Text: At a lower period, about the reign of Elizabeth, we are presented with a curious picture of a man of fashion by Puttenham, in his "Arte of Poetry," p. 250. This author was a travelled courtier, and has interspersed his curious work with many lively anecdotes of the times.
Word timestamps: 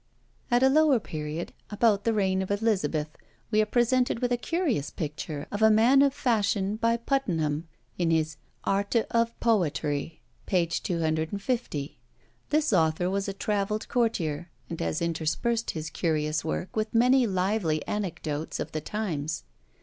At 0.49 0.63
a 0.63 0.67
lower 0.69 0.99
period, 0.99 1.53
about 1.69 2.05
the 2.05 2.11
reign 2.15 2.41
of 2.41 2.49
Elizabeth, 2.49 3.15
we 3.51 3.61
are 3.61 3.67
presented 3.67 4.17
with 4.19 4.31
a 4.31 4.35
curious 4.35 4.89
picture 4.89 5.45
of 5.51 5.61
a 5.61 5.69
man 5.69 6.01
of 6.01 6.11
fashion 6.11 6.75
by 6.77 6.97
Puttenham, 6.97 7.65
in 7.99 8.09
his 8.09 8.37
"Arte 8.63 9.03
of 9.11 9.39
Poetry," 9.39 10.19
p. 10.47 10.65
250. 10.65 11.99
This 12.49 12.73
author 12.73 13.11
was 13.11 13.27
a 13.27 13.33
travelled 13.33 13.87
courtier, 13.89 14.49
and 14.71 14.79
has 14.81 15.03
interspersed 15.03 15.69
his 15.69 15.91
curious 15.91 16.43
work 16.43 16.75
with 16.75 16.95
many 16.95 17.27
lively 17.27 17.85
anecdotes 17.87 18.59
of 18.59 18.71
the 18.71 18.81
times. 18.81 19.43